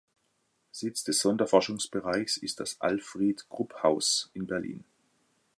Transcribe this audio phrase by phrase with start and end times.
[0.71, 4.83] Sitz des Sonderforschungsbereichs ist das "Alfried-Krupp-Haus" in Berlin.